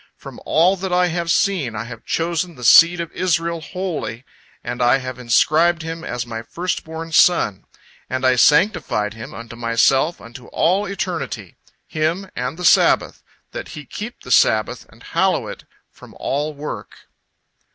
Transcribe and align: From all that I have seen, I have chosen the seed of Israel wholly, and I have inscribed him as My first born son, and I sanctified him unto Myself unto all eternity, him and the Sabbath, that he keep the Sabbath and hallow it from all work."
From 0.17 0.39
all 0.47 0.75
that 0.77 0.91
I 0.91 1.09
have 1.09 1.29
seen, 1.29 1.75
I 1.75 1.83
have 1.83 2.03
chosen 2.05 2.55
the 2.55 2.63
seed 2.63 2.99
of 2.99 3.11
Israel 3.11 3.61
wholly, 3.61 4.25
and 4.63 4.81
I 4.81 4.97
have 4.97 5.19
inscribed 5.19 5.83
him 5.83 6.03
as 6.03 6.25
My 6.25 6.41
first 6.41 6.83
born 6.83 7.11
son, 7.11 7.65
and 8.09 8.25
I 8.25 8.35
sanctified 8.35 9.13
him 9.13 9.35
unto 9.35 9.55
Myself 9.55 10.19
unto 10.19 10.47
all 10.47 10.87
eternity, 10.87 11.55
him 11.85 12.31
and 12.35 12.57
the 12.57 12.65
Sabbath, 12.65 13.21
that 13.51 13.67
he 13.77 13.85
keep 13.85 14.21
the 14.23 14.31
Sabbath 14.31 14.87
and 14.89 15.03
hallow 15.03 15.45
it 15.45 15.65
from 15.91 16.15
all 16.19 16.55
work." 16.55 16.95